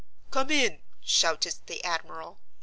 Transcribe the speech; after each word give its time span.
"Come 0.31 0.49
in!" 0.49 0.81
shouted 1.03 1.57
the 1.67 1.83
admiral. 1.83 2.39